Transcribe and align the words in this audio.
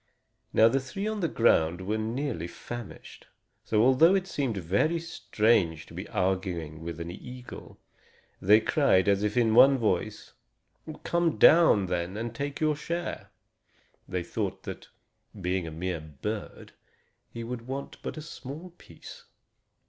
Now 0.51 0.67
the 0.67 0.79
three 0.79 1.05
on 1.07 1.19
the 1.19 1.27
ground 1.27 1.81
were 1.81 1.99
nearly 1.99 2.47
famished. 2.47 3.27
So, 3.63 3.83
although 3.83 4.15
it 4.15 4.25
seemed 4.25 4.57
very 4.57 4.97
strange 4.99 5.85
to 5.85 5.93
be 5.93 6.07
arguing 6.07 6.81
with 6.83 6.99
an 6.99 7.11
eagle, 7.11 7.77
they 8.41 8.61
cried, 8.61 9.07
as 9.07 9.21
if 9.21 9.37
in 9.37 9.53
one 9.53 9.77
voice: 9.77 10.33
"Come 11.03 11.37
down, 11.37 11.85
then, 11.85 12.17
and 12.17 12.33
take 12.33 12.59
your 12.59 12.75
share." 12.75 13.29
They 14.09 14.23
thought 14.23 14.63
that, 14.63 14.87
being 15.39 15.67
a 15.67 15.71
mere 15.71 15.99
bird, 16.01 16.71
he 17.29 17.43
would 17.43 17.67
want 17.67 17.97
but 18.01 18.17
a 18.17 18.23
small 18.23 18.71
piece. 18.79 19.25